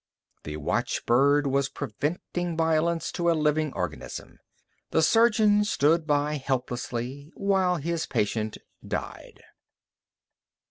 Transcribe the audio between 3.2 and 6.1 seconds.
a living organism. The surgeon stood